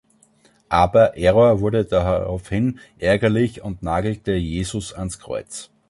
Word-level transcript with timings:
Aber 0.69 1.15
Error 1.15 1.59
wurde 1.59 1.85
daraufhin 1.85 2.79
ärgerlich 2.97 3.61
und 3.61 3.83
nagelte 3.83 4.33
Jesus 4.33 4.93
ans 4.93 5.19
Kreuz. 5.19 5.69